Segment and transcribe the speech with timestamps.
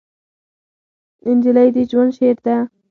[1.37, 2.57] نجلۍ د ژوند شعر ده.